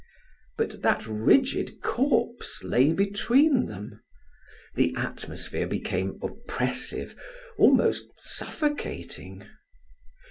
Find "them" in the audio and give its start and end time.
3.67-4.01